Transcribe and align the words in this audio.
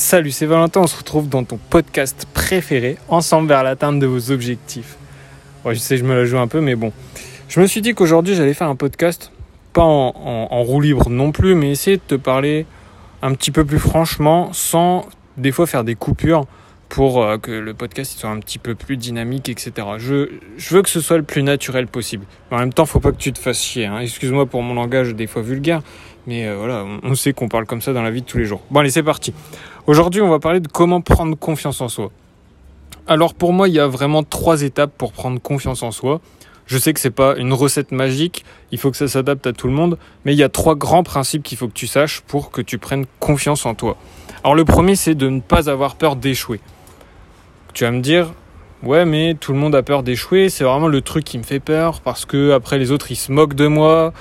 Salut, 0.00 0.30
c'est 0.30 0.46
Valentin, 0.46 0.80
on 0.80 0.86
se 0.86 0.96
retrouve 0.96 1.28
dans 1.28 1.44
ton 1.44 1.58
podcast 1.58 2.26
préféré, 2.32 2.96
ensemble 3.08 3.48
vers 3.48 3.62
l'atteinte 3.62 3.98
de 3.98 4.06
vos 4.06 4.30
objectifs. 4.30 4.96
Je 5.66 5.74
sais, 5.74 5.98
je 5.98 6.04
me 6.04 6.14
la 6.14 6.24
joue 6.24 6.38
un 6.38 6.46
peu, 6.46 6.62
mais 6.62 6.74
bon. 6.74 6.90
Je 7.48 7.60
me 7.60 7.66
suis 7.66 7.82
dit 7.82 7.92
qu'aujourd'hui, 7.92 8.34
j'allais 8.34 8.54
faire 8.54 8.68
un 8.68 8.76
podcast, 8.76 9.30
pas 9.74 9.82
en, 9.82 10.62
roue 10.62 10.80
libre 10.80 11.10
non 11.10 11.32
plus, 11.32 11.54
mais 11.54 11.70
essayer 11.70 11.98
de 11.98 12.02
te 12.02 12.14
parler 12.14 12.64
un 13.20 13.34
petit 13.34 13.50
peu 13.50 13.62
plus 13.66 13.78
franchement, 13.78 14.48
sans 14.54 15.06
des 15.36 15.52
fois 15.52 15.66
faire 15.66 15.84
des 15.84 15.96
coupures 15.96 16.46
pour 16.88 17.22
euh, 17.22 17.36
que 17.36 17.50
le 17.50 17.74
podcast 17.74 18.18
soit 18.18 18.30
un 18.30 18.40
petit 18.40 18.58
peu 18.58 18.74
plus 18.74 18.96
dynamique, 18.96 19.50
etc. 19.50 19.86
Je, 19.98 20.28
veux 20.70 20.82
que 20.82 20.88
ce 20.88 21.02
soit 21.02 21.18
le 21.18 21.24
plus 21.24 21.42
naturel 21.42 21.86
possible. 21.86 22.24
En 22.50 22.58
même 22.58 22.72
temps, 22.72 22.86
faut 22.86 23.00
pas 23.00 23.12
que 23.12 23.18
tu 23.18 23.34
te 23.34 23.38
fasses 23.38 23.62
chier. 23.62 23.84
Hein. 23.84 23.98
Excuse-moi 23.98 24.46
pour 24.46 24.62
mon 24.62 24.72
langage 24.72 25.14
des 25.14 25.26
fois 25.26 25.42
vulgaire, 25.42 25.82
mais 26.26 26.48
euh, 26.48 26.56
voilà, 26.56 26.86
on 27.02 27.14
sait 27.14 27.34
qu'on 27.34 27.48
parle 27.48 27.66
comme 27.66 27.82
ça 27.82 27.92
dans 27.92 28.02
la 28.02 28.10
vie 28.10 28.22
de 28.22 28.26
tous 28.26 28.38
les 28.38 28.46
jours. 28.46 28.62
Bon 28.70 28.80
allez, 28.80 28.90
c'est 28.90 29.02
parti. 29.02 29.34
Aujourd'hui, 29.90 30.22
on 30.22 30.28
va 30.28 30.38
parler 30.38 30.60
de 30.60 30.68
comment 30.68 31.00
prendre 31.00 31.36
confiance 31.36 31.80
en 31.80 31.88
soi. 31.88 32.12
Alors 33.08 33.34
pour 33.34 33.52
moi, 33.52 33.66
il 33.66 33.74
y 33.74 33.80
a 33.80 33.88
vraiment 33.88 34.22
trois 34.22 34.62
étapes 34.62 34.92
pour 34.96 35.12
prendre 35.12 35.40
confiance 35.40 35.82
en 35.82 35.90
soi. 35.90 36.20
Je 36.66 36.78
sais 36.78 36.92
que 36.92 37.00
c'est 37.00 37.10
pas 37.10 37.34
une 37.36 37.52
recette 37.52 37.90
magique, 37.90 38.44
il 38.70 38.78
faut 38.78 38.92
que 38.92 38.96
ça 38.96 39.08
s'adapte 39.08 39.48
à 39.48 39.52
tout 39.52 39.66
le 39.66 39.72
monde, 39.72 39.98
mais 40.24 40.32
il 40.32 40.38
y 40.38 40.44
a 40.44 40.48
trois 40.48 40.76
grands 40.76 41.02
principes 41.02 41.42
qu'il 41.42 41.58
faut 41.58 41.66
que 41.66 41.72
tu 41.72 41.88
saches 41.88 42.20
pour 42.20 42.52
que 42.52 42.62
tu 42.62 42.78
prennes 42.78 43.04
confiance 43.18 43.66
en 43.66 43.74
toi. 43.74 43.96
Alors 44.44 44.54
le 44.54 44.64
premier, 44.64 44.94
c'est 44.94 45.16
de 45.16 45.28
ne 45.28 45.40
pas 45.40 45.68
avoir 45.68 45.96
peur 45.96 46.14
d'échouer. 46.14 46.60
Tu 47.74 47.82
vas 47.82 47.90
me 47.90 48.00
dire, 48.00 48.32
ouais, 48.84 49.04
mais 49.04 49.34
tout 49.34 49.52
le 49.52 49.58
monde 49.58 49.74
a 49.74 49.82
peur 49.82 50.04
d'échouer, 50.04 50.50
c'est 50.50 50.62
vraiment 50.62 50.86
le 50.86 51.00
truc 51.00 51.24
qui 51.24 51.36
me 51.36 51.42
fait 51.42 51.58
peur 51.58 52.00
parce 52.00 52.26
que 52.26 52.52
après 52.52 52.78
les 52.78 52.92
autres 52.92 53.10
ils 53.10 53.16
se 53.16 53.32
moquent 53.32 53.54
de 53.54 53.66
moi, 53.66 54.12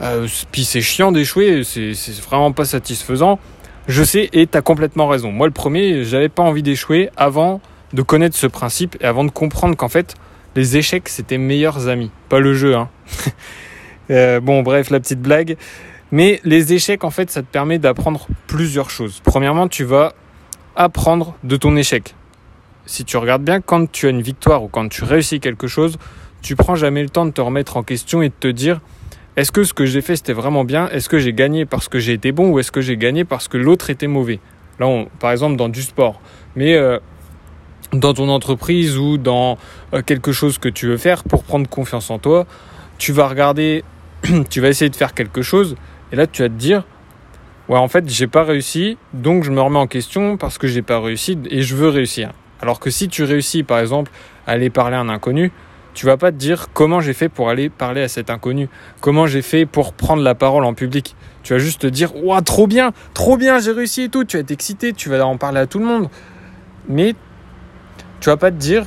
euh, 0.00 0.26
puis 0.50 0.64
c'est 0.64 0.80
chiant 0.82 1.12
d'échouer, 1.12 1.62
c'est 1.62 1.92
vraiment 2.26 2.50
pas 2.50 2.64
satisfaisant. 2.64 3.38
Je 3.88 4.04
sais 4.04 4.30
et 4.32 4.46
tu 4.46 4.56
as 4.56 4.62
complètement 4.62 5.08
raison. 5.08 5.32
Moi 5.32 5.46
le 5.46 5.52
premier, 5.52 6.04
j'avais 6.04 6.28
pas 6.28 6.42
envie 6.42 6.62
d'échouer 6.62 7.10
avant 7.16 7.60
de 7.92 8.02
connaître 8.02 8.36
ce 8.36 8.46
principe 8.46 8.96
et 9.00 9.04
avant 9.04 9.24
de 9.24 9.30
comprendre 9.30 9.76
qu'en 9.76 9.88
fait 9.88 10.14
les 10.54 10.76
échecs 10.76 11.08
c'était 11.08 11.38
meilleurs 11.38 11.88
amis, 11.88 12.10
pas 12.28 12.40
le 12.40 12.54
jeu. 12.54 12.74
Hein. 12.76 12.88
Euh, 14.10 14.40
bon 14.40 14.62
bref 14.62 14.90
la 14.90 14.98
petite 14.98 15.20
blague. 15.20 15.56
Mais 16.10 16.40
les 16.44 16.72
échecs 16.74 17.04
en 17.04 17.10
fait 17.10 17.30
ça 17.30 17.40
te 17.40 17.46
permet 17.46 17.78
d'apprendre 17.78 18.26
plusieurs 18.48 18.90
choses. 18.90 19.22
Premièrement 19.24 19.68
tu 19.68 19.84
vas 19.84 20.12
apprendre 20.74 21.36
de 21.44 21.56
ton 21.56 21.76
échec. 21.76 22.14
Si 22.84 23.04
tu 23.04 23.16
regardes 23.16 23.44
bien, 23.44 23.60
quand 23.60 23.90
tu 23.90 24.06
as 24.06 24.10
une 24.10 24.20
victoire 24.20 24.64
ou 24.64 24.68
quand 24.68 24.88
tu 24.88 25.04
réussis 25.04 25.38
quelque 25.38 25.68
chose, 25.68 25.98
tu 26.42 26.56
prends 26.56 26.74
jamais 26.74 27.02
le 27.02 27.08
temps 27.08 27.24
de 27.24 27.30
te 27.30 27.40
remettre 27.40 27.76
en 27.76 27.84
question 27.84 28.22
et 28.22 28.28
de 28.28 28.34
te 28.38 28.48
dire 28.48 28.80
est-ce 29.36 29.50
que 29.50 29.64
ce 29.64 29.72
que 29.72 29.86
j'ai 29.86 30.02
fait 30.02 30.16
c'était 30.16 30.32
vraiment 30.32 30.64
bien? 30.64 30.88
Est-ce 30.88 31.08
que 31.08 31.18
j'ai 31.18 31.32
gagné 31.32 31.64
parce 31.64 31.88
que 31.88 31.98
j'ai 31.98 32.12
été 32.12 32.32
bon 32.32 32.50
ou 32.50 32.58
est-ce 32.58 32.70
que 32.70 32.80
j'ai 32.80 32.96
gagné 32.96 33.24
parce 33.24 33.48
que 33.48 33.56
l'autre 33.56 33.90
était 33.90 34.06
mauvais? 34.06 34.40
Là, 34.78 35.04
par 35.20 35.32
exemple, 35.32 35.56
dans 35.56 35.68
du 35.68 35.82
sport. 35.82 36.20
Mais 36.56 36.74
euh, 36.74 36.98
dans 37.92 38.14
ton 38.14 38.28
entreprise 38.28 38.98
ou 38.98 39.18
dans 39.18 39.58
euh, 39.94 40.02
quelque 40.02 40.32
chose 40.32 40.58
que 40.58 40.68
tu 40.68 40.86
veux 40.86 40.96
faire 40.96 41.24
pour 41.24 41.44
prendre 41.44 41.68
confiance 41.68 42.10
en 42.10 42.18
toi, 42.18 42.46
tu 42.98 43.12
vas 43.12 43.26
regarder, 43.28 43.84
tu 44.50 44.60
vas 44.60 44.68
essayer 44.68 44.90
de 44.90 44.96
faire 44.96 45.14
quelque 45.14 45.42
chose 45.42 45.76
et 46.12 46.16
là, 46.16 46.26
tu 46.26 46.42
vas 46.42 46.48
te 46.48 46.54
dire 46.54 46.84
ouais, 47.68 47.78
en 47.78 47.88
fait, 47.88 48.08
j'ai 48.08 48.26
pas 48.26 48.44
réussi, 48.44 48.98
donc 49.14 49.44
je 49.44 49.50
me 49.50 49.60
remets 49.60 49.78
en 49.78 49.86
question 49.86 50.36
parce 50.36 50.58
que 50.58 50.66
j'ai 50.66 50.82
pas 50.82 51.00
réussi 51.00 51.38
et 51.50 51.62
je 51.62 51.74
veux 51.74 51.88
réussir. 51.88 52.32
Alors 52.60 52.80
que 52.80 52.90
si 52.90 53.08
tu 53.08 53.24
réussis, 53.24 53.62
par 53.62 53.78
exemple, 53.78 54.10
à 54.46 54.52
aller 54.52 54.70
parler 54.70 54.96
à 54.96 55.00
un 55.00 55.08
inconnu, 55.08 55.52
tu 55.94 56.06
vas 56.06 56.16
pas 56.16 56.32
te 56.32 56.36
dire 56.36 56.68
comment 56.72 57.00
j'ai 57.00 57.12
fait 57.12 57.28
pour 57.28 57.50
aller 57.50 57.68
parler 57.68 58.02
à 58.02 58.08
cet 58.08 58.30
inconnu, 58.30 58.68
comment 59.00 59.26
j'ai 59.26 59.42
fait 59.42 59.66
pour 59.66 59.92
prendre 59.92 60.22
la 60.22 60.34
parole 60.34 60.64
en 60.64 60.74
public. 60.74 61.14
Tu 61.42 61.52
vas 61.52 61.58
juste 61.58 61.82
te 61.82 61.86
dire 61.86 62.14
Ouah, 62.16 62.40
trop 62.42 62.66
bien, 62.66 62.92
trop 63.14 63.36
bien, 63.36 63.58
j'ai 63.58 63.72
réussi 63.72 64.02
et 64.02 64.08
tout. 64.08 64.24
Tu 64.24 64.36
vas 64.36 64.42
être 64.42 64.50
excité, 64.50 64.92
tu 64.92 65.08
vas 65.08 65.24
en 65.26 65.36
parler 65.36 65.60
à 65.60 65.66
tout 65.66 65.78
le 65.78 65.84
monde. 65.84 66.08
Mais 66.88 67.14
tu 68.20 68.28
vas 68.28 68.36
pas 68.36 68.50
te 68.50 68.56
dire 68.56 68.84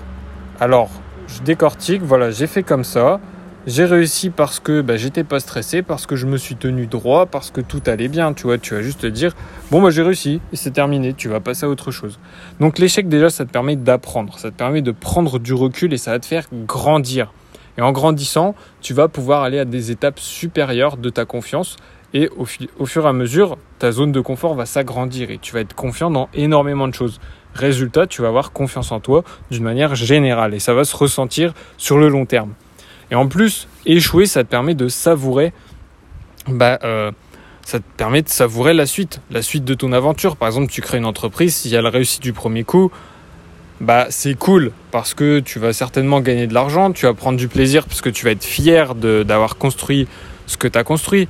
Alors, 0.60 0.90
je 1.28 1.42
décortique, 1.42 2.02
voilà, 2.02 2.32
j'ai 2.32 2.48
fait 2.48 2.64
comme 2.64 2.84
ça, 2.84 3.20
j'ai 3.68 3.86
réussi 3.86 4.30
parce 4.30 4.60
que 4.60 4.82
bah, 4.82 4.96
j'étais 4.96 5.24
pas 5.24 5.40
stressé, 5.40 5.82
parce 5.82 6.06
que 6.06 6.16
je 6.16 6.28
me 6.28 6.38
suis 6.38 6.56
tenu 6.56 6.86
droit, 6.86 7.26
parce 7.26 7.50
que 7.50 7.62
tout 7.62 7.82
allait 7.88 8.08
bien. 8.08 8.34
Tu 8.34 8.44
vois, 8.44 8.60
tu 8.60 8.76
vas 8.76 8.84
juste 8.84 9.02
te 9.02 9.08
dire 9.08 9.34
bon 9.72 9.82
bah 9.82 9.90
j'ai 9.90 10.04
réussi 10.04 10.40
c'est 10.54 10.74
terminé. 10.74 11.14
Tu 11.14 11.30
vas 11.30 11.40
passer 11.40 11.66
à 11.66 11.70
autre 11.70 11.92
chose. 11.92 12.20
Donc 12.60 12.78
l'échec 12.78 13.08
déjà, 13.08 13.30
ça 13.30 13.46
te 13.46 13.52
permet 13.52 13.76
d'apprendre, 13.76 14.38
ça 14.38 14.52
te 14.52 14.56
permet 14.56 14.82
de 14.82 14.92
prendre 14.92 15.40
du 15.40 15.54
recul 15.54 15.94
et 15.94 15.98
ça 15.98 16.12
va 16.12 16.20
te 16.20 16.26
faire 16.26 16.46
grandir. 16.68 17.34
Et 17.78 17.82
en 17.82 17.92
grandissant, 17.92 18.56
tu 18.82 18.94
vas 18.94 19.08
pouvoir 19.08 19.42
aller 19.42 19.60
à 19.60 19.66
des 19.66 19.92
étapes 19.92 20.20
supérieures 20.20 20.98
de 20.98 21.10
ta 21.10 21.26
confiance 21.26 21.76
et 22.14 22.30
au 22.38 22.86
fur 22.86 23.06
et 23.06 23.10
à 23.10 23.14
mesure, 23.14 23.58
ta 23.80 23.92
zone 23.92 24.14
de 24.14 24.22
confort 24.22 24.54
va 24.54 24.66
s'agrandir 24.66 25.32
et 25.32 25.38
tu 25.38 25.54
vas 25.54 25.60
être 25.60 25.74
confiant 25.74 26.10
dans 26.10 26.30
énormément 26.34 26.88
de 26.88 26.94
choses. 26.94 27.20
Résultat, 27.54 28.08
tu 28.08 28.22
vas 28.22 28.30
avoir 28.30 28.52
confiance 28.54 28.92
en 28.92 29.02
toi 29.02 29.24
d'une 29.52 29.64
manière 29.64 29.96
générale 29.96 30.54
et 30.54 30.60
ça 30.60 30.74
va 30.74 30.86
se 30.86 30.96
ressentir 30.96 31.54
sur 31.78 31.98
le 31.98 32.08
long 32.08 32.26
terme. 32.26 32.54
Et 33.12 33.16
en 33.16 33.28
plus, 33.28 33.68
échouer, 33.86 34.26
ça 34.26 34.44
te 34.44 34.50
permet 34.50 34.74
de 34.74 34.88
savourer, 34.88 35.54
bah, 36.48 36.80
euh, 36.84 37.12
ça 37.64 37.80
te 37.80 37.86
permet 37.98 38.22
de 38.22 38.30
savourer 38.30 38.74
la 38.74 38.86
suite, 38.86 39.22
la 39.32 39.42
suite 39.42 39.66
de 39.66 39.74
ton 39.74 39.92
aventure. 39.94 40.38
Par 40.38 40.48
exemple, 40.48 40.72
tu 40.72 40.82
crées 40.82 40.98
une 40.98 41.06
entreprise, 41.06 41.56
si 41.56 41.74
elle 41.74 41.88
réussit 41.88 42.22
du 42.22 42.34
premier 42.34 42.64
coup, 42.64 42.92
bah 43.82 44.08
c'est 44.10 44.36
cool 44.36 44.72
parce 44.92 45.14
que 45.14 45.42
tu 45.42 45.60
vas 45.60 45.74
certainement 45.74 46.22
gagner 46.22 46.48
de 46.48 46.54
l'argent, 46.54 46.94
tu 46.94 47.06
vas 47.06 47.14
prendre 47.14 47.38
du 47.38 47.50
plaisir 47.50 47.86
parce 47.86 48.00
que 48.00 48.10
tu 48.10 48.24
vas 48.24 48.32
être 48.32 48.46
fier 48.46 48.96
d'avoir 48.96 49.58
construit 49.58 50.08
ce 50.48 50.56
que 50.56 50.70
tu 50.70 50.80
as 50.80 50.86
construit 50.86 51.28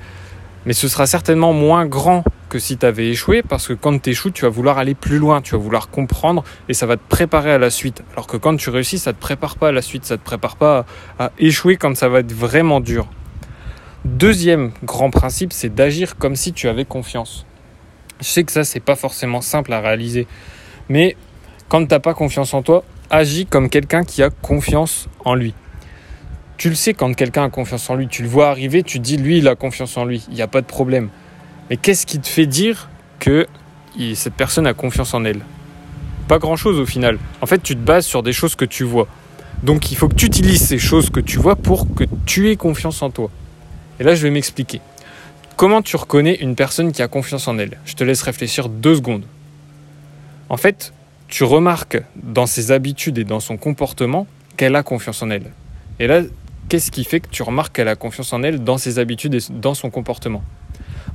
mais 0.65 0.73
ce 0.73 0.87
sera 0.87 1.05
certainement 1.05 1.53
moins 1.53 1.85
grand 1.85 2.23
que 2.55 2.59
si 2.59 2.77
tu 2.77 2.85
avais 2.85 3.09
échoué, 3.09 3.43
parce 3.43 3.67
que 3.67 3.73
quand 3.73 4.01
tu 4.01 4.11
échoues, 4.11 4.31
tu 4.31 4.43
vas 4.43 4.49
vouloir 4.49 4.77
aller 4.77 4.95
plus 4.95 5.17
loin, 5.17 5.41
tu 5.41 5.55
vas 5.55 5.57
vouloir 5.57 5.89
comprendre, 5.89 6.41
et 6.69 6.73
ça 6.73 6.85
va 6.85 6.95
te 6.95 7.05
préparer 7.05 7.51
à 7.51 7.57
la 7.57 7.69
suite. 7.69 8.01
Alors 8.13 8.27
que 8.27 8.37
quand 8.37 8.55
tu 8.55 8.69
réussis, 8.69 8.97
ça 8.97 9.11
ne 9.11 9.15
te 9.17 9.19
prépare 9.19 9.57
pas 9.57 9.67
à 9.67 9.71
la 9.73 9.81
suite, 9.81 10.05
ça 10.05 10.13
ne 10.13 10.19
te 10.19 10.23
prépare 10.23 10.55
pas 10.55 10.85
à, 11.19 11.31
échouer 11.37 11.75
quand 11.75 11.97
ça 11.97 12.07
va 12.07 12.21
être 12.21 12.31
vraiment 12.31 12.79
dur. 12.79 13.07
Deuxième 14.05 14.71
grand 14.85 15.09
principe, 15.09 15.51
c'est 15.51 15.75
d'agir 15.75 16.15
comme 16.15 16.37
si 16.37 16.53
tu 16.53 16.69
avais 16.69 16.85
confiance. 16.85 17.45
Je 18.21 18.25
sais 18.25 18.45
que 18.45 18.53
ça, 18.53 18.63
c'est 18.63 18.79
pas 18.79 18.95
forcément 18.95 19.41
simple 19.41 19.73
à 19.73 19.81
réaliser, 19.81 20.25
mais 20.87 21.17
quand 21.67 21.85
tu 21.85 21.93
n'as 21.93 21.99
pas 21.99 22.13
confiance 22.13 22.53
en 22.53 22.61
toi, 22.61 22.85
agis 23.09 23.47
comme 23.47 23.69
quelqu'un 23.69 24.05
qui 24.05 24.23
a 24.23 24.29
confiance 24.29 25.09
en 25.25 25.35
lui. 25.35 25.53
Tu 26.55 26.69
le 26.69 26.75
sais 26.75 26.93
quand 26.93 27.13
quelqu'un 27.13 27.43
a 27.43 27.49
confiance 27.49 27.89
en 27.89 27.95
lui, 27.95 28.07
tu 28.07 28.21
le 28.21 28.29
vois 28.29 28.47
arriver, 28.47 28.81
tu 28.81 28.99
dis 28.99 29.17
lui 29.17 29.39
il 29.39 29.47
a 29.49 29.55
confiance 29.55 29.97
en 29.97 30.05
lui, 30.05 30.23
il 30.29 30.35
n'y 30.35 30.41
a 30.41 30.47
pas 30.47 30.61
de 30.61 30.67
problème. 30.67 31.09
Mais 31.69 31.77
qu'est-ce 31.77 32.05
qui 32.05 32.19
te 32.19 32.27
fait 32.27 32.45
dire 32.45 32.89
que 33.19 33.47
cette 34.13 34.33
personne 34.33 34.67
a 34.67 34.73
confiance 34.73 35.13
en 35.13 35.25
elle? 35.25 35.41
Pas 36.27 36.39
grand-chose 36.39 36.79
au 36.79 36.85
final. 36.85 37.17
En 37.41 37.45
fait, 37.45 37.61
tu 37.61 37.75
te 37.75 37.79
bases 37.79 38.05
sur 38.05 38.23
des 38.23 38.33
choses 38.33 38.55
que 38.55 38.65
tu 38.65 38.83
vois. 38.83 39.07
Donc 39.63 39.91
il 39.91 39.95
faut 39.95 40.07
que 40.07 40.15
tu 40.15 40.25
utilises 40.25 40.65
ces 40.65 40.79
choses 40.79 41.09
que 41.09 41.19
tu 41.19 41.37
vois 41.37 41.55
pour 41.55 41.93
que 41.93 42.03
tu 42.25 42.49
aies 42.49 42.55
confiance 42.55 43.01
en 43.01 43.09
toi. 43.09 43.29
Et 43.99 44.03
là, 44.03 44.13
je 44.15 44.23
vais 44.23 44.31
m'expliquer. 44.31 44.81
Comment 45.55 45.81
tu 45.81 45.95
reconnais 45.95 46.35
une 46.35 46.55
personne 46.55 46.91
qui 46.91 47.01
a 47.01 47.07
confiance 47.07 47.47
en 47.47 47.57
elle? 47.57 47.77
Je 47.85 47.93
te 47.93 48.03
laisse 48.03 48.21
réfléchir 48.21 48.67
deux 48.67 48.95
secondes. 48.95 49.23
En 50.49 50.57
fait, 50.57 50.93
tu 51.27 51.43
remarques 51.43 52.01
dans 52.15 52.45
ses 52.45 52.71
habitudes 52.71 53.17
et 53.17 53.23
dans 53.23 53.39
son 53.39 53.57
comportement 53.57 54.27
qu'elle 54.57 54.75
a 54.75 54.83
confiance 54.83 55.23
en 55.23 55.29
elle. 55.29 55.51
Et 55.99 56.07
là, 56.07 56.21
qu'est-ce 56.69 56.91
qui 56.91 57.03
fait 57.05 57.21
que 57.21 57.29
tu 57.29 57.41
remarques 57.41 57.75
qu'elle 57.75 57.87
a 57.87 57.95
confiance 57.95 58.33
en 58.33 58.43
elle 58.43 58.63
dans 58.63 58.77
ses 58.77 58.99
habitudes 58.99 59.33
et 59.33 59.39
dans 59.49 59.73
son 59.73 59.89
comportement? 59.89 60.43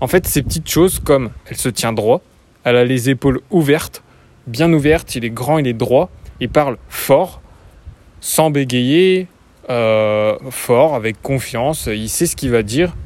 En 0.00 0.06
fait, 0.06 0.26
ces 0.26 0.42
petites 0.42 0.68
choses 0.68 0.98
comme 0.98 1.30
elle 1.46 1.56
se 1.56 1.68
tient 1.68 1.92
droit, 1.92 2.22
elle 2.64 2.76
a 2.76 2.84
les 2.84 3.10
épaules 3.10 3.40
ouvertes, 3.50 4.02
bien 4.46 4.72
ouvertes, 4.72 5.14
il 5.14 5.24
est 5.24 5.30
grand, 5.30 5.58
il 5.58 5.66
est 5.66 5.72
droit, 5.72 6.10
il 6.40 6.48
parle 6.48 6.78
fort, 6.88 7.40
sans 8.20 8.50
bégayer, 8.50 9.28
euh, 9.68 10.36
fort, 10.50 10.94
avec 10.94 11.20
confiance, 11.20 11.86
il 11.86 12.08
sait 12.08 12.26
ce 12.26 12.36
qu'il 12.36 12.50
va 12.50 12.62
dire. 12.62 12.96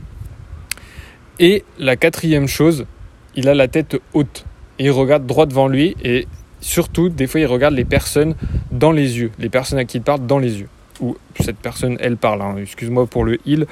Et 1.41 1.65
la 1.79 1.97
quatrième 1.97 2.47
chose, 2.47 2.87
il 3.35 3.49
a 3.49 3.55
la 3.55 3.67
tête 3.67 3.97
haute 4.13 4.45
il 4.79 4.91
regarde 4.91 5.27
droit 5.27 5.47
devant 5.47 5.69
lui 5.69 5.97
et 6.03 6.27
surtout, 6.61 7.09
des 7.09 7.27
fois, 7.27 7.41
il 7.41 7.47
regarde 7.47 7.75
les 7.75 7.85
personnes 7.85 8.35
dans 8.71 8.93
les 8.93 9.19
yeux, 9.19 9.31
les 9.39 9.49
personnes 9.49 9.79
à 9.79 9.85
qui 9.85 9.99
il 9.99 10.03
parle 10.03 10.27
dans 10.27 10.39
les 10.39 10.61
yeux 10.61 10.69
ou 11.01 11.17
cette 11.41 11.57
personne, 11.57 11.97
elle 12.01 12.17
parle, 12.17 12.43
hein. 12.43 12.57
excuse-moi 12.57 13.07
pour 13.07 13.25
le 13.25 13.39
il. 13.47 13.67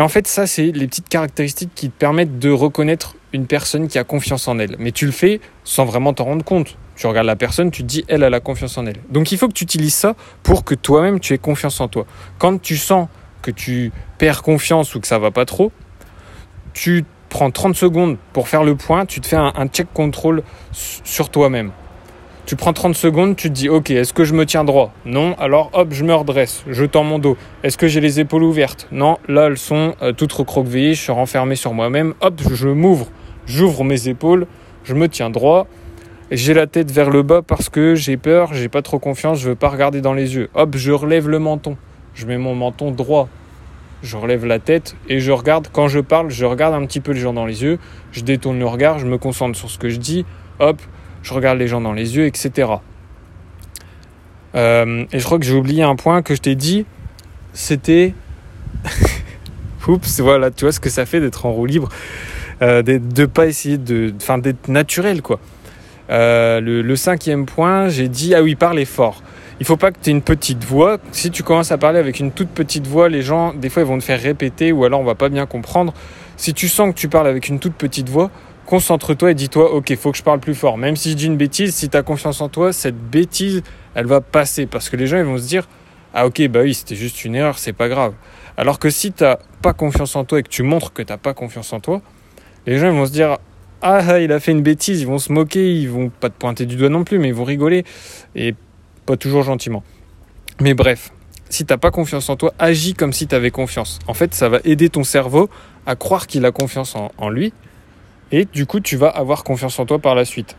Et 0.00 0.02
en 0.02 0.08
fait, 0.08 0.26
ça, 0.26 0.46
c'est 0.46 0.72
les 0.72 0.86
petites 0.86 1.10
caractéristiques 1.10 1.72
qui 1.74 1.90
te 1.90 1.94
permettent 1.94 2.38
de 2.38 2.50
reconnaître 2.50 3.16
une 3.34 3.46
personne 3.46 3.86
qui 3.86 3.98
a 3.98 4.04
confiance 4.04 4.48
en 4.48 4.58
elle. 4.58 4.76
Mais 4.78 4.92
tu 4.92 5.04
le 5.04 5.12
fais 5.12 5.42
sans 5.62 5.84
vraiment 5.84 6.14
t'en 6.14 6.24
rendre 6.24 6.42
compte. 6.42 6.78
Tu 6.96 7.06
regardes 7.06 7.26
la 7.26 7.36
personne, 7.36 7.70
tu 7.70 7.82
te 7.82 7.86
dis, 7.86 8.06
elle, 8.08 8.24
a 8.24 8.30
la 8.30 8.40
confiance 8.40 8.78
en 8.78 8.86
elle. 8.86 8.96
Donc 9.10 9.30
il 9.30 9.36
faut 9.36 9.46
que 9.46 9.52
tu 9.52 9.64
utilises 9.64 9.92
ça 9.92 10.16
pour 10.42 10.64
que 10.64 10.74
toi-même, 10.74 11.20
tu 11.20 11.34
aies 11.34 11.38
confiance 11.38 11.82
en 11.82 11.88
toi. 11.88 12.06
Quand 12.38 12.62
tu 12.62 12.78
sens 12.78 13.08
que 13.42 13.50
tu 13.50 13.92
perds 14.16 14.40
confiance 14.40 14.94
ou 14.94 15.00
que 15.00 15.06
ça 15.06 15.18
va 15.18 15.30
pas 15.32 15.44
trop, 15.44 15.70
tu 16.72 17.04
prends 17.28 17.50
30 17.50 17.76
secondes 17.76 18.16
pour 18.32 18.48
faire 18.48 18.64
le 18.64 18.76
point, 18.76 19.04
tu 19.04 19.20
te 19.20 19.26
fais 19.26 19.36
un, 19.36 19.52
un 19.54 19.66
check 19.66 19.88
control 19.92 20.42
sur 20.72 21.28
toi-même. 21.28 21.72
Tu 22.50 22.56
prends 22.56 22.72
30 22.72 22.96
secondes, 22.96 23.36
tu 23.36 23.48
te 23.48 23.54
dis 23.54 23.68
ok, 23.68 23.92
est-ce 23.92 24.12
que 24.12 24.24
je 24.24 24.34
me 24.34 24.44
tiens 24.44 24.64
droit? 24.64 24.92
Non, 25.04 25.36
alors 25.38 25.70
hop, 25.72 25.92
je 25.92 26.02
me 26.02 26.12
redresse, 26.12 26.64
je 26.68 26.84
tends 26.84 27.04
mon 27.04 27.20
dos. 27.20 27.36
Est-ce 27.62 27.78
que 27.78 27.86
j'ai 27.86 28.00
les 28.00 28.18
épaules 28.18 28.42
ouvertes? 28.42 28.88
Non, 28.90 29.18
là 29.28 29.46
elles 29.46 29.56
sont 29.56 29.94
euh, 30.02 30.10
toutes 30.10 30.32
recroquevillées, 30.32 30.94
je 30.94 31.00
suis 31.00 31.12
renfermé 31.12 31.54
sur 31.54 31.74
moi-même. 31.74 32.12
Hop, 32.20 32.40
je 32.52 32.66
m'ouvre, 32.66 33.06
j'ouvre 33.46 33.84
mes 33.84 34.08
épaules, 34.08 34.48
je 34.82 34.94
me 34.94 35.08
tiens 35.08 35.30
droit. 35.30 35.68
j'ai 36.32 36.52
la 36.52 36.66
tête 36.66 36.90
vers 36.90 37.10
le 37.10 37.22
bas 37.22 37.40
parce 37.40 37.68
que 37.68 37.94
j'ai 37.94 38.16
peur, 38.16 38.52
j'ai 38.52 38.68
pas 38.68 38.82
trop 38.82 38.98
confiance, 38.98 39.38
je 39.38 39.50
veux 39.50 39.54
pas 39.54 39.68
regarder 39.68 40.00
dans 40.00 40.14
les 40.14 40.34
yeux. 40.34 40.48
Hop, 40.54 40.76
je 40.76 40.90
relève 40.90 41.28
le 41.28 41.38
menton. 41.38 41.76
Je 42.14 42.26
mets 42.26 42.36
mon 42.36 42.56
menton 42.56 42.90
droit. 42.90 43.28
Je 44.02 44.16
relève 44.16 44.44
la 44.44 44.58
tête 44.58 44.96
et 45.08 45.20
je 45.20 45.30
regarde. 45.30 45.68
Quand 45.72 45.86
je 45.86 46.00
parle, 46.00 46.30
je 46.30 46.46
regarde 46.46 46.74
un 46.74 46.84
petit 46.84 46.98
peu 46.98 47.12
les 47.12 47.20
gens 47.20 47.32
dans 47.32 47.46
les 47.46 47.62
yeux. 47.62 47.78
Je 48.10 48.22
détourne 48.22 48.58
le 48.58 48.66
regard, 48.66 48.98
je 48.98 49.06
me 49.06 49.18
concentre 49.18 49.56
sur 49.56 49.70
ce 49.70 49.78
que 49.78 49.88
je 49.88 49.98
dis. 49.98 50.26
Hop, 50.58 50.82
je 51.22 51.34
regarde 51.34 51.58
les 51.58 51.68
gens 51.68 51.80
dans 51.80 51.92
les 51.92 52.16
yeux, 52.16 52.26
etc. 52.26 52.68
Euh, 54.54 55.04
et 55.12 55.18
je 55.18 55.24
crois 55.24 55.38
que 55.38 55.44
j'ai 55.44 55.54
oublié 55.54 55.82
un 55.82 55.96
point 55.96 56.22
que 56.22 56.34
je 56.34 56.40
t'ai 56.40 56.54
dit. 56.54 56.86
C'était. 57.52 58.14
Oups, 59.88 60.20
voilà, 60.20 60.50
tu 60.50 60.64
vois 60.64 60.72
ce 60.72 60.80
que 60.80 60.90
ça 60.90 61.06
fait 61.06 61.20
d'être 61.20 61.46
en 61.46 61.52
roue 61.52 61.66
libre. 61.66 61.88
Euh, 62.62 62.82
de 62.82 62.98
ne 62.98 63.26
pas 63.26 63.46
essayer 63.46 63.78
de. 63.78 64.12
Enfin, 64.16 64.38
d'être 64.38 64.68
naturel, 64.68 65.22
quoi. 65.22 65.40
Euh, 66.10 66.60
le, 66.60 66.96
cinquième 66.96 67.46
point, 67.46 67.88
j'ai 67.88 68.08
dit, 68.08 68.34
ah 68.34 68.42
oui, 68.42 68.56
parler 68.56 68.84
fort. 68.84 69.22
Il 69.60 69.66
faut 69.66 69.76
pas 69.76 69.92
que 69.92 69.98
tu 70.02 70.10
aies 70.10 70.12
une 70.12 70.22
petite 70.22 70.64
voix. 70.64 70.98
Si 71.12 71.30
tu 71.30 71.42
commences 71.42 71.70
à 71.70 71.78
parler 71.78 71.98
avec 71.98 72.18
une 72.18 72.32
toute 72.32 72.48
petite 72.48 72.86
voix, 72.86 73.08
les 73.08 73.22
gens, 73.22 73.54
des 73.54 73.68
fois, 73.68 73.82
ils 73.82 73.88
vont 73.88 73.98
te 73.98 74.04
faire 74.04 74.20
répéter 74.20 74.72
ou 74.72 74.84
alors 74.84 75.00
on 75.00 75.04
va 75.04 75.14
pas 75.14 75.28
bien 75.28 75.46
comprendre. 75.46 75.92
Si 76.36 76.54
tu 76.54 76.68
sens 76.68 76.92
que 76.94 76.98
tu 76.98 77.08
parles 77.08 77.28
avec 77.28 77.48
une 77.48 77.58
toute 77.58 77.74
petite 77.74 78.08
voix, 78.08 78.30
concentre-toi 78.70 79.32
et 79.32 79.34
dis-toi, 79.34 79.74
ok, 79.74 79.96
faut 79.96 80.12
que 80.12 80.18
je 80.18 80.22
parle 80.22 80.38
plus 80.38 80.54
fort. 80.54 80.78
Même 80.78 80.94
si 80.94 81.10
je 81.10 81.16
dis 81.16 81.26
une 81.26 81.36
bêtise, 81.36 81.74
si 81.74 81.88
tu 81.88 81.96
as 81.96 82.04
confiance 82.04 82.40
en 82.40 82.48
toi, 82.48 82.72
cette 82.72 82.96
bêtise, 82.96 83.64
elle 83.96 84.06
va 84.06 84.20
passer. 84.20 84.66
Parce 84.66 84.88
que 84.88 84.96
les 84.96 85.08
gens, 85.08 85.18
ils 85.18 85.24
vont 85.24 85.38
se 85.38 85.48
dire, 85.48 85.68
ah 86.14 86.24
ok, 86.24 86.46
bah 86.46 86.60
oui, 86.62 86.72
c'était 86.72 86.94
juste 86.94 87.24
une 87.24 87.34
erreur, 87.34 87.58
c'est 87.58 87.72
pas 87.72 87.88
grave. 87.88 88.14
Alors 88.56 88.78
que 88.78 88.88
si 88.88 89.12
tu 89.12 89.24
pas 89.60 89.72
confiance 89.72 90.14
en 90.14 90.24
toi 90.24 90.38
et 90.38 90.44
que 90.44 90.48
tu 90.48 90.62
montres 90.62 90.92
que 90.92 91.02
tu 91.02 91.12
pas 91.18 91.34
confiance 91.34 91.72
en 91.72 91.80
toi, 91.80 92.00
les 92.64 92.78
gens 92.78 92.86
ils 92.86 92.96
vont 92.96 93.06
se 93.06 93.12
dire 93.12 93.38
ah 93.82 94.20
il 94.20 94.30
a 94.32 94.38
fait 94.38 94.52
une 94.52 94.62
bêtise, 94.62 95.00
ils 95.00 95.06
vont 95.06 95.18
se 95.18 95.32
moquer, 95.32 95.74
ils 95.74 95.88
vont 95.88 96.08
pas 96.08 96.28
te 96.28 96.38
pointer 96.38 96.64
du 96.64 96.76
doigt 96.76 96.90
non 96.90 97.02
plus, 97.02 97.18
mais 97.18 97.28
ils 97.28 97.34
vont 97.34 97.44
rigoler 97.44 97.84
et 98.36 98.54
pas 99.04 99.16
toujours 99.16 99.42
gentiment. 99.42 99.82
Mais 100.60 100.74
bref, 100.74 101.10
si 101.48 101.64
t'as 101.64 101.78
pas 101.78 101.90
confiance 101.90 102.28
en 102.28 102.36
toi, 102.36 102.52
agis 102.58 102.94
comme 102.94 103.12
si 103.12 103.26
tu 103.26 103.34
avais 103.34 103.50
confiance. 103.50 103.98
En 104.06 104.14
fait, 104.14 104.32
ça 104.34 104.48
va 104.48 104.60
aider 104.64 104.90
ton 104.90 105.02
cerveau 105.02 105.48
à 105.86 105.96
croire 105.96 106.26
qu'il 106.26 106.44
a 106.44 106.52
confiance 106.52 106.94
en 106.94 107.30
lui 107.30 107.52
et 108.32 108.44
du 108.44 108.66
coup 108.66 108.80
tu 108.80 108.96
vas 108.96 109.08
avoir 109.08 109.44
confiance 109.44 109.78
en 109.78 109.86
toi 109.86 109.98
par 109.98 110.14
la 110.14 110.24
suite. 110.24 110.56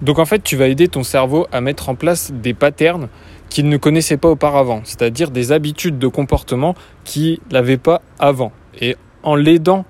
Donc 0.00 0.18
en 0.18 0.24
fait, 0.24 0.42
tu 0.44 0.56
vas 0.56 0.68
aider 0.68 0.88
ton 0.88 1.02
cerveau 1.02 1.46
à 1.50 1.60
mettre 1.60 1.88
en 1.88 1.94
place 1.94 2.30
des 2.32 2.54
patterns 2.54 3.08
qu'il 3.48 3.68
ne 3.68 3.76
connaissait 3.76 4.16
pas 4.16 4.28
auparavant, 4.28 4.82
c'est-à-dire 4.84 5.30
des 5.30 5.52
habitudes 5.52 5.98
de 5.98 6.06
comportement 6.06 6.74
qu'il 7.04 7.40
n'avait 7.50 7.78
pas 7.78 8.02
avant. 8.18 8.52
Et 8.80 8.96
en 9.22 9.34
l'aidant, 9.34 9.84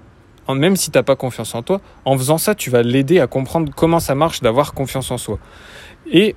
même 0.49 0.77
si 0.77 0.91
tu 0.91 0.97
n'as 0.97 1.03
pas 1.03 1.17
confiance 1.17 1.55
en 1.55 1.63
toi, 1.63 1.81
en 2.07 2.17
faisant 2.17 2.39
ça, 2.39 2.55
tu 2.55 2.71
vas 2.71 2.83
l'aider 2.83 3.21
à 3.21 3.27
comprendre 3.27 3.71
comment 3.77 4.01
ça 4.01 4.15
marche 4.15 4.41
d'avoir 4.41 4.73
confiance 4.73 5.11
en 5.11 5.19
soi. 5.19 5.39
Et 6.11 6.37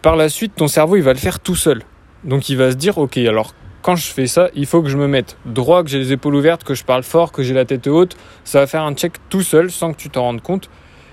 par 0.00 0.14
la 0.14 0.28
suite, 0.28 0.54
ton 0.54 0.68
cerveau, 0.68 0.96
il 0.96 1.02
va 1.02 1.12
le 1.12 1.18
faire 1.18 1.40
tout 1.40 1.56
seul. 1.56 1.82
Donc 2.22 2.48
il 2.48 2.56
va 2.56 2.70
se 2.70 2.76
dire, 2.76 2.98
ok, 2.98 3.16
alors 3.18 3.52
quand 3.88 3.96
je 3.96 4.12
fais 4.12 4.26
ça, 4.26 4.50
il 4.54 4.66
faut 4.66 4.82
que 4.82 4.90
je 4.90 4.98
me 4.98 5.08
mette 5.08 5.38
droit, 5.46 5.82
que 5.82 5.88
j'ai 5.88 5.98
les 5.98 6.12
épaules 6.12 6.34
ouvertes, 6.34 6.62
que 6.62 6.74
je 6.74 6.84
parle 6.84 7.02
fort, 7.02 7.32
que 7.32 7.42
j'ai 7.42 7.54
la 7.54 7.64
tête 7.64 7.86
haute. 7.86 8.18
Ça 8.44 8.60
va 8.60 8.66
faire 8.66 8.82
un 8.82 8.92
check 8.92 9.14
tout 9.30 9.40
seul 9.40 9.70
sans 9.70 9.94
que 9.94 9.96
tu 9.96 10.10
t'en 10.10 10.24
rendes 10.24 10.42
compte. 10.42 10.68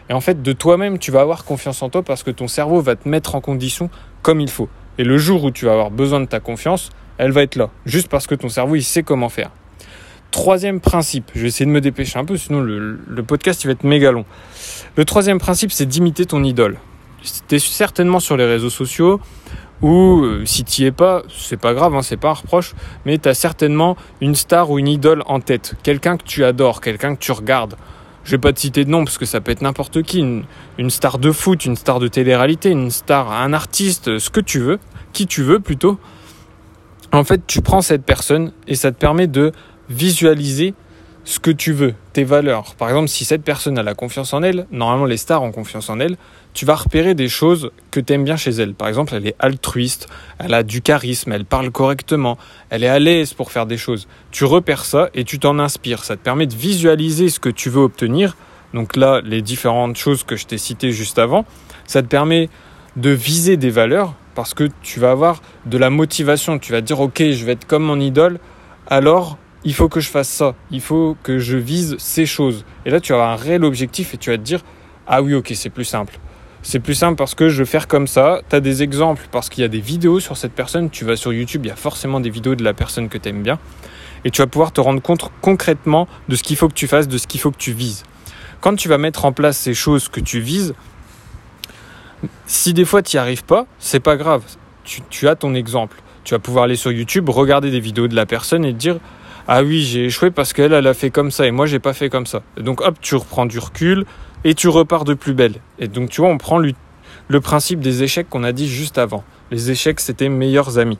Et 0.09 0.13
en 0.13 0.19
fait, 0.19 0.43
de 0.43 0.51
toi-même, 0.51 0.99
tu 0.99 1.09
vas 1.09 1.21
avoir 1.21 1.45
confiance 1.45 1.81
en 1.83 1.89
toi 1.89 2.03
parce 2.03 2.21
que 2.21 2.31
ton 2.31 2.49
cerveau 2.49 2.81
va 2.81 2.97
te 2.97 3.07
mettre 3.07 3.33
en 3.35 3.39
condition 3.39 3.89
comme 4.23 4.41
il 4.41 4.49
faut. 4.49 4.67
Et 4.97 5.05
le 5.05 5.17
jour 5.17 5.45
où 5.45 5.51
tu 5.51 5.63
vas 5.63 5.71
avoir 5.71 5.89
besoin 5.89 6.19
de 6.19 6.25
ta 6.25 6.41
confiance, 6.41 6.89
elle 7.17 7.31
va 7.31 7.43
être 7.43 7.55
là. 7.55 7.69
Juste 7.85 8.09
parce 8.09 8.27
que 8.27 8.35
ton 8.35 8.49
cerveau, 8.49 8.75
il 8.75 8.83
sait 8.83 9.03
comment 9.03 9.29
faire. 9.29 9.51
Troisième 10.31 10.81
principe, 10.81 11.31
je 11.33 11.43
vais 11.43 11.47
essayer 11.47 11.65
de 11.65 11.71
me 11.71 11.79
dépêcher 11.79 12.19
un 12.19 12.25
peu, 12.25 12.35
sinon 12.35 12.59
le, 12.59 13.23
podcast 13.25 13.63
il 13.63 13.67
va 13.67 13.71
être 13.71 13.85
méga 13.85 14.11
long. 14.11 14.25
Le 14.97 15.05
troisième 15.05 15.39
principe, 15.39 15.71
c'est 15.71 15.85
d'imiter 15.85 16.25
ton 16.25 16.43
idole. 16.43 16.77
Tu 17.47 17.55
es 17.55 17.59
certainement 17.59 18.19
sur 18.19 18.35
les 18.35 18.45
réseaux 18.45 18.69
sociaux, 18.69 19.21
ou 19.81 20.21
euh, 20.23 20.45
si 20.45 20.63
tu 20.63 20.83
es 20.83 20.91
pas, 20.91 21.23
c'est 21.29 21.59
pas 21.59 21.73
grave, 21.73 21.95
hein, 21.95 22.01
c'est 22.01 22.17
pas 22.17 22.29
un 22.29 22.33
reproche, 22.33 22.73
mais 23.05 23.17
tu 23.17 23.29
as 23.29 23.33
certainement 23.33 23.97
une 24.21 24.35
star 24.35 24.69
ou 24.69 24.79
une 24.79 24.87
idole 24.87 25.23
en 25.25 25.39
tête, 25.39 25.75
quelqu'un 25.83 26.17
que 26.17 26.23
tu 26.23 26.43
adores, 26.43 26.81
quelqu'un 26.81 27.15
que 27.15 27.19
tu 27.19 27.31
regardes. 27.31 27.75
Je 28.23 28.31
vais 28.31 28.37
pas 28.39 28.53
te 28.53 28.59
citer 28.59 28.85
de 28.85 28.89
nom 28.89 29.05
parce 29.05 29.19
que 29.19 29.25
ça 29.25 29.39
peut 29.39 29.51
être 29.51 29.61
n'importe 29.61 30.01
qui, 30.01 30.19
une, 30.19 30.89
star 30.89 31.19
de 31.19 31.31
foot, 31.31 31.65
une 31.65 31.75
star 31.75 31.99
de 31.99 32.07
télé-réalité, 32.07 32.71
une 32.71 32.89
star, 32.89 33.31
un 33.31 33.53
artiste, 33.53 34.17
ce 34.17 34.29
que 34.31 34.39
tu 34.39 34.59
veux, 34.59 34.79
qui 35.13 35.27
tu 35.27 35.43
veux 35.43 35.59
plutôt. 35.59 35.99
En 37.11 37.23
fait, 37.23 37.45
tu 37.45 37.61
prends 37.61 37.81
cette 37.81 38.03
personne 38.03 38.51
et 38.67 38.73
ça 38.73 38.91
te 38.91 38.97
permet 38.97 39.27
de 39.27 39.51
visualiser 39.89 40.73
ce 41.25 41.39
que 41.39 41.49
tu 41.49 41.73
veux, 41.73 41.95
tes 42.13 42.23
valeurs. 42.23 42.75
Par 42.75 42.87
exemple, 42.87 43.07
si 43.07 43.25
cette 43.25 43.43
personne 43.43 43.79
a 43.79 43.83
la 43.83 43.95
confiance 43.95 44.33
en 44.33 44.43
elle, 44.43 44.67
normalement 44.71 45.05
les 45.05 45.17
stars 45.17 45.41
ont 45.41 45.51
confiance 45.51 45.89
en 45.89 45.99
elle, 45.99 46.17
tu 46.53 46.65
vas 46.65 46.75
repérer 46.75 47.15
des 47.15 47.27
choses 47.27 47.71
que 47.89 47.99
tu 47.99 48.13
aimes 48.13 48.23
bien 48.23 48.37
chez 48.37 48.51
elle. 48.51 48.75
Par 48.75 48.87
exemple, 48.87 49.15
elle 49.15 49.27
est 49.27 49.35
altruiste, 49.39 50.07
elle 50.37 50.53
a 50.53 50.61
du 50.61 50.81
charisme, 50.81 51.31
elle 51.31 51.43
parle 51.43 51.71
correctement, 51.71 52.37
elle 52.69 52.83
est 52.83 52.89
à 52.89 52.99
l'aise 52.99 53.33
pour 53.33 53.51
faire 53.51 53.65
des 53.65 53.77
choses. 53.77 54.07
Tu 54.31 54.45
repères 54.45 54.85
ça 54.85 55.09
et 55.15 55.23
tu 55.23 55.39
t'en 55.39 55.57
inspires. 55.57 56.03
Ça 56.03 56.15
te 56.15 56.21
permet 56.21 56.45
de 56.45 56.55
visualiser 56.55 57.29
ce 57.29 57.39
que 57.39 57.49
tu 57.49 57.69
veux 57.69 57.81
obtenir. 57.81 58.37
Donc 58.75 58.95
là, 58.95 59.19
les 59.23 59.41
différentes 59.41 59.97
choses 59.97 60.23
que 60.23 60.35
je 60.35 60.45
t'ai 60.45 60.59
citées 60.59 60.91
juste 60.91 61.17
avant, 61.17 61.43
ça 61.87 62.03
te 62.03 62.07
permet 62.07 62.49
de 62.97 63.09
viser 63.09 63.57
des 63.57 63.71
valeurs 63.71 64.13
parce 64.35 64.53
que 64.53 64.69
tu 64.83 64.99
vas 64.99 65.11
avoir 65.11 65.41
de 65.65 65.77
la 65.79 65.89
motivation. 65.89 66.59
Tu 66.59 66.71
vas 66.71 66.81
te 66.81 66.85
dire, 66.85 66.99
ok, 66.99 67.17
je 67.17 67.45
vais 67.45 67.53
être 67.53 67.65
comme 67.65 67.83
mon 67.83 67.99
idole, 67.99 68.39
alors 68.87 69.39
il 69.65 69.73
faut 69.73 69.89
que 69.89 69.99
je 69.99 70.09
fasse 70.09 70.29
ça, 70.29 70.53
il 70.69 70.79
faut 70.79 71.17
que 71.23 71.39
je 71.39 71.57
vise 71.57 71.95
ces 71.97 72.27
choses. 72.27 72.63
Et 72.85 72.91
là, 72.91 72.99
tu 72.99 73.13
as 73.13 73.17
un 73.17 73.35
réel 73.35 73.65
objectif 73.65 74.13
et 74.13 74.17
tu 74.17 74.29
vas 74.29 74.37
te 74.37 74.43
dire, 74.43 74.61
ah 75.07 75.23
oui, 75.23 75.33
ok, 75.33 75.51
c'est 75.55 75.71
plus 75.71 75.85
simple. 75.85 76.19
C'est 76.61 76.79
plus 76.79 76.93
simple 76.93 77.15
parce 77.15 77.35
que 77.35 77.49
je 77.49 77.63
vais 77.63 77.69
faire 77.69 77.87
comme 77.87 78.07
ça. 78.07 78.41
Tu 78.49 78.55
as 78.55 78.59
des 78.59 78.83
exemples 78.83 79.27
parce 79.31 79.49
qu'il 79.49 79.63
y 79.63 79.65
a 79.65 79.67
des 79.67 79.79
vidéos 79.79 80.19
sur 80.19 80.37
cette 80.37 80.53
personne. 80.53 80.89
Tu 80.89 81.03
vas 81.03 81.15
sur 81.15 81.33
YouTube, 81.33 81.65
il 81.65 81.69
y 81.69 81.71
a 81.71 81.75
forcément 81.75 82.19
des 82.19 82.29
vidéos 82.29 82.55
de 82.55 82.63
la 82.63 82.73
personne 82.73 83.09
que 83.09 83.17
tu 83.17 83.29
aimes 83.29 83.43
bien. 83.43 83.59
Et 84.23 84.31
tu 84.31 84.41
vas 84.41 84.47
pouvoir 84.47 84.71
te 84.71 84.81
rendre 84.81 85.01
compte 85.01 85.29
concrètement 85.41 86.07
de 86.29 86.35
ce 86.35 86.43
qu'il 86.43 86.57
faut 86.57 86.67
que 86.67 86.73
tu 86.73 86.87
fasses, 86.87 87.07
de 87.07 87.17
ce 87.17 87.27
qu'il 87.27 87.39
faut 87.39 87.51
que 87.51 87.57
tu 87.57 87.71
vises. 87.71 88.03
Quand 88.61 88.75
tu 88.75 88.87
vas 88.87 88.97
mettre 88.97 89.25
en 89.25 89.31
place 89.31 89.57
ces 89.57 89.73
choses 89.73 90.09
que 90.09 90.19
tu 90.19 90.39
vises, 90.39 90.73
si 92.47 92.73
des 92.73 92.85
fois 92.85 93.03
tu 93.03 93.15
n'y 93.15 93.19
arrives 93.19 93.43
pas, 93.43 93.67
c'est 93.77 93.99
pas 93.99 94.15
grave. 94.15 94.43
Tu, 94.83 95.01
tu 95.09 95.27
as 95.27 95.35
ton 95.35 95.53
exemple. 95.53 96.01
Tu 96.23 96.33
vas 96.33 96.39
pouvoir 96.39 96.63
aller 96.63 96.75
sur 96.75 96.91
YouTube, 96.91 97.29
regarder 97.29 97.69
des 97.69 97.79
vidéos 97.79 98.07
de 98.07 98.15
la 98.15 98.25
personne 98.25 98.65
et 98.65 98.73
te 98.73 98.77
dire 98.77 98.97
ah 99.47 99.61
oui, 99.61 99.83
j'ai 99.83 100.05
échoué 100.05 100.31
parce 100.31 100.53
qu'elle, 100.53 100.73
elle 100.73 100.87
a 100.87 100.93
fait 100.95 101.11
comme 101.11 101.29
ça 101.29 101.45
et 101.45 101.51
moi, 101.51 101.67
j'ai 101.67 101.79
pas 101.79 101.93
fait 101.93 102.09
comme 102.09 102.25
ça. 102.25 102.41
Donc, 102.57 102.81
hop, 102.81 102.95
tu 102.99 103.15
reprends 103.15 103.45
du 103.45 103.59
recul 103.59 104.05
et 104.43 104.55
tu 104.55 104.67
repars 104.69 105.05
de 105.05 105.13
plus 105.13 105.33
belle. 105.33 105.55
Et 105.77 105.87
donc, 105.87 106.09
tu 106.09 106.21
vois, 106.21 106.31
on 106.31 106.39
prend 106.39 106.57
le, 106.57 106.73
principe 107.41 107.79
des 107.79 108.01
échecs 108.01 108.27
qu'on 108.27 108.43
a 108.43 108.51
dit 108.51 108.67
juste 108.67 108.97
avant. 108.97 109.23
Les 109.51 109.69
échecs, 109.69 109.99
c'était 109.99 110.29
meilleurs 110.29 110.79
amis. 110.79 110.97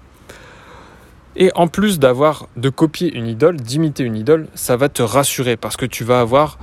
Et 1.36 1.52
en 1.56 1.68
plus 1.68 1.98
d'avoir, 1.98 2.48
de 2.56 2.70
copier 2.70 3.14
une 3.14 3.28
idole, 3.28 3.58
d'imiter 3.58 4.04
une 4.04 4.16
idole, 4.16 4.48
ça 4.54 4.78
va 4.78 4.90
te 4.90 5.02
rassurer 5.02 5.58
parce 5.58 5.76
que 5.76 5.86
tu 5.86 6.04
vas 6.04 6.20
avoir 6.20 6.60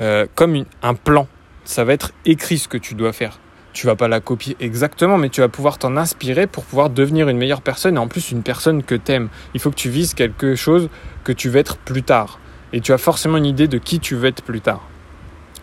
euh, 0.00 0.26
comme 0.34 0.64
un 0.82 0.94
plan. 0.94 1.28
Ça 1.64 1.84
va 1.84 1.92
être 1.92 2.10
écrit 2.24 2.58
ce 2.58 2.66
que 2.66 2.76
tu 2.76 2.94
dois 2.94 3.12
faire 3.12 3.38
tu 3.72 3.86
vas 3.86 3.96
pas 3.96 4.08
la 4.08 4.20
copier 4.20 4.56
exactement, 4.60 5.16
mais 5.16 5.28
tu 5.28 5.40
vas 5.40 5.48
pouvoir 5.48 5.78
t'en 5.78 5.96
inspirer 5.96 6.46
pour 6.46 6.64
pouvoir 6.64 6.90
devenir 6.90 7.28
une 7.28 7.38
meilleure 7.38 7.62
personne 7.62 7.96
et 7.96 7.98
en 7.98 8.08
plus 8.08 8.30
une 8.30 8.42
personne 8.42 8.82
que 8.82 8.94
tu 8.94 9.12
aimes. 9.12 9.28
Il 9.54 9.60
faut 9.60 9.70
que 9.70 9.76
tu 9.76 9.90
vises 9.90 10.14
quelque 10.14 10.54
chose 10.54 10.88
que 11.24 11.32
tu 11.32 11.48
veux 11.48 11.58
être 11.58 11.76
plus 11.76 12.02
tard. 12.02 12.38
Et 12.72 12.80
tu 12.80 12.92
as 12.92 12.98
forcément 12.98 13.36
une 13.36 13.46
idée 13.46 13.68
de 13.68 13.78
qui 13.78 14.00
tu 14.00 14.14
veux 14.14 14.28
être 14.28 14.42
plus 14.42 14.60
tard. 14.60 14.82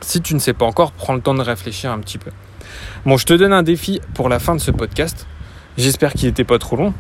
Si 0.02 0.22
tu 0.22 0.34
ne 0.36 0.40
sais 0.40 0.54
pas 0.54 0.66
encore, 0.66 0.92
prends 0.92 1.16
le 1.16 1.22
temps 1.22 1.34
de 1.34 1.42
réfléchir 1.42 1.92
un 1.92 2.00
petit 2.00 2.18
peu. 2.18 2.32
Bon, 3.06 3.18
je 3.18 3.26
te 3.26 3.34
donne 3.34 3.54
un 3.54 3.64
défi 3.64 4.02
pour 4.14 4.30
la 4.30 4.40
fin 4.40 4.56
de 4.56 4.62
ce 4.62 4.72
podcast. 4.72 5.26
J'espère 5.78 6.14
qu'il 6.14 6.28
n'était 6.28 6.44
pas 6.44 6.60
trop 6.60 6.76
long. 6.76 6.94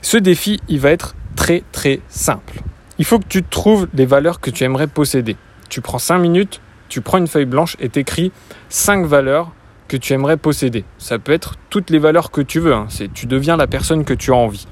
Ce 0.00 0.16
défi, 0.16 0.60
il 0.68 0.80
va 0.80 0.90
être 0.90 1.14
très 1.36 1.62
très 1.72 2.00
simple. 2.08 2.60
Il 2.98 3.04
faut 3.04 3.18
que 3.18 3.28
tu 3.28 3.42
trouves 3.42 3.88
les 3.94 4.06
valeurs 4.06 4.40
que 4.40 4.50
tu 4.50 4.64
aimerais 4.64 4.86
posséder. 4.86 5.36
Tu 5.68 5.80
prends 5.80 5.98
5 5.98 6.18
minutes, 6.18 6.60
tu 6.88 7.00
prends 7.00 7.18
une 7.18 7.26
feuille 7.26 7.46
blanche 7.46 7.76
et 7.80 7.88
t'écris 7.88 8.32
5 8.68 9.06
valeurs 9.06 9.52
tu 9.96 10.12
aimerais 10.12 10.36
posséder. 10.36 10.84
Ça 10.98 11.18
peut 11.18 11.32
être 11.32 11.54
toutes 11.70 11.90
les 11.90 11.98
valeurs 11.98 12.30
que 12.30 12.40
tu 12.40 12.60
veux. 12.60 12.74
Hein. 12.74 12.86
C'est, 12.88 13.12
tu 13.12 13.26
deviens 13.26 13.56
la 13.56 13.66
personne 13.66 14.04
que 14.04 14.14
tu 14.14 14.32
as 14.32 14.36
envie. 14.36 14.66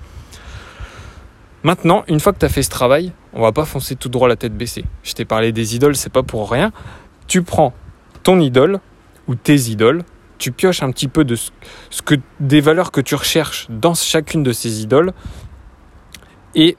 Maintenant, 1.62 2.04
une 2.08 2.20
fois 2.20 2.32
que 2.32 2.38
tu 2.38 2.46
as 2.46 2.48
fait 2.48 2.62
ce 2.62 2.70
travail, 2.70 3.12
on 3.34 3.42
va 3.42 3.52
pas 3.52 3.64
foncer 3.64 3.94
tout 3.94 4.08
droit 4.08 4.28
la 4.28 4.36
tête 4.36 4.56
baissée. 4.56 4.84
Je 5.02 5.12
t'ai 5.12 5.24
parlé 5.24 5.52
des 5.52 5.76
idoles, 5.76 5.94
c'est 5.94 6.12
pas 6.12 6.22
pour 6.22 6.50
rien. 6.50 6.72
Tu 7.26 7.42
prends 7.42 7.74
ton 8.22 8.40
idole 8.40 8.80
ou 9.28 9.34
tes 9.34 9.54
idoles, 9.70 10.02
tu 10.38 10.52
pioches 10.52 10.82
un 10.82 10.90
petit 10.90 11.06
peu 11.06 11.24
de 11.24 11.36
ce, 11.36 11.50
que 12.02 12.14
des 12.40 12.62
valeurs 12.62 12.90
que 12.92 13.00
tu 13.00 13.14
recherches 13.14 13.66
dans 13.68 13.94
chacune 13.94 14.42
de 14.42 14.52
ces 14.52 14.82
idoles 14.82 15.12
et 16.54 16.76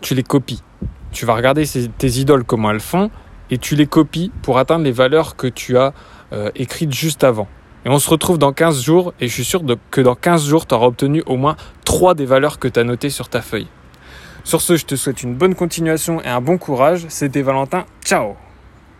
tu 0.00 0.14
les 0.14 0.22
copies. 0.22 0.62
Tu 1.10 1.26
vas 1.26 1.34
regarder 1.34 1.64
tes 1.66 2.08
idoles 2.18 2.44
comment 2.44 2.70
elles 2.70 2.80
font 2.80 3.10
et 3.50 3.58
tu 3.58 3.74
les 3.74 3.86
copies 3.86 4.30
pour 4.42 4.58
atteindre 4.58 4.84
les 4.84 4.92
valeurs 4.92 5.36
que 5.36 5.48
tu 5.48 5.76
as 5.76 5.92
euh, 6.32 6.50
écrites 6.54 6.94
juste 6.94 7.24
avant. 7.24 7.48
Et 7.84 7.88
on 7.88 7.98
se 7.98 8.08
retrouve 8.08 8.38
dans 8.38 8.52
15 8.52 8.80
jours 8.80 9.12
et 9.20 9.28
je 9.28 9.32
suis 9.32 9.44
sûr 9.44 9.62
que 9.90 10.00
dans 10.00 10.14
15 10.14 10.46
jours, 10.46 10.66
tu 10.66 10.74
auras 10.74 10.86
obtenu 10.86 11.22
au 11.26 11.36
moins 11.36 11.56
3 11.84 12.14
des 12.14 12.26
valeurs 12.26 12.58
que 12.58 12.68
tu 12.68 12.78
as 12.78 12.84
notées 12.84 13.10
sur 13.10 13.28
ta 13.28 13.42
feuille. 13.42 13.68
Sur 14.44 14.60
ce, 14.60 14.76
je 14.76 14.86
te 14.86 14.94
souhaite 14.94 15.22
une 15.22 15.34
bonne 15.34 15.54
continuation 15.54 16.20
et 16.22 16.28
un 16.28 16.40
bon 16.40 16.58
courage. 16.58 17.06
C'était 17.08 17.42
Valentin. 17.42 17.84
Ciao 18.04 18.36